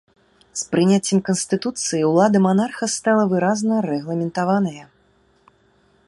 З 0.59 0.69
прыняццем 0.71 1.19
канстытуцыі 1.27 1.99
ўлада 2.11 2.37
манарха 2.47 2.85
стала 2.95 3.23
выразна 3.33 3.75
рэгламентаваная. 3.91 4.85